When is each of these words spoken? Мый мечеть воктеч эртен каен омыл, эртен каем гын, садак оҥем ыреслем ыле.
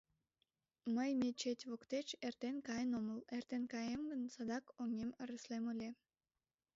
Мый 0.95 1.09
мечеть 1.21 1.67
воктеч 1.69 2.07
эртен 2.27 2.55
каен 2.67 2.91
омыл, 2.99 3.19
эртен 3.35 3.63
каем 3.73 4.01
гын, 4.11 4.21
садак 4.33 4.65
оҥем 4.81 5.11
ыреслем 5.23 5.65
ыле. 5.73 5.89